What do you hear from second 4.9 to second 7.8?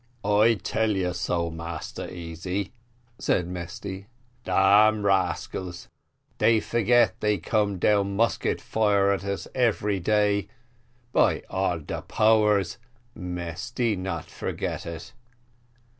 rascals, they forget they come